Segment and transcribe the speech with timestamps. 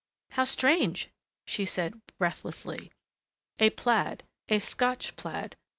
[0.31, 1.11] "How strange!"
[1.45, 2.91] she said breathlessly.
[3.59, 4.23] A plaid...
[4.49, 5.55] A Scotch plaid.